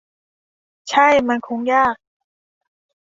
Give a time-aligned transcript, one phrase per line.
[0.89, 1.95] ใช่ มันคงจะยาก